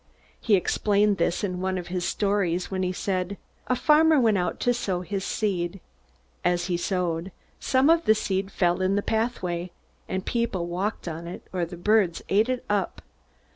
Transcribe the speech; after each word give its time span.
He 0.39 0.55
explained 0.55 1.17
this 1.17 1.43
in 1.43 1.61
one 1.61 1.77
of 1.77 1.89
his 1.89 2.03
stories 2.03 2.71
when 2.71 2.81
he 2.81 2.91
said: 2.91 3.37
"A 3.67 3.75
farmer 3.75 4.19
went 4.19 4.35
out 4.39 4.59
to 4.61 4.73
sow 4.73 5.01
his 5.01 5.23
seed. 5.23 5.79
As 6.43 6.65
he 6.65 6.75
sowed, 6.75 7.31
some 7.59 7.87
of 7.87 8.05
the 8.05 8.15
seed 8.15 8.49
fell 8.51 8.81
in 8.81 8.95
the 8.95 9.03
pathway, 9.03 9.69
and 10.09 10.25
people 10.25 10.65
walked 10.65 11.07
on 11.07 11.27
it, 11.27 11.43
or 11.53 11.65
the 11.67 11.77
birds 11.77 12.23
ate 12.29 12.49
it 12.49 12.65
up. 12.67 13.03